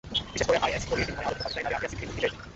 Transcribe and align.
বিশেষ 0.31 0.45
করে, 0.49 0.57
আইএস 0.65 0.83
ফলির 0.89 1.05
বিনিময়ে 1.07 1.27
আলোচিত 1.27 1.41
পাকিস্তানি 1.43 1.63
নারী 1.65 1.75
আফিয়া 1.77 1.89
সিদ্দিকীর 1.91 2.09
মুক্তি 2.11 2.21
চেয়েছিল। 2.21 2.47